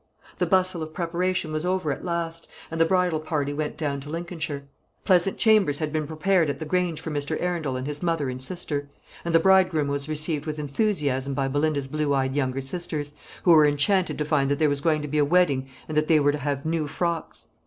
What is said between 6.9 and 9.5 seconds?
for Mr. Arundel and his mother and sister; and the